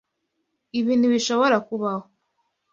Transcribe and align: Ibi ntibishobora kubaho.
Ibi 0.79 0.93
ntibishobora 0.97 1.55
kubaho. 1.67 2.05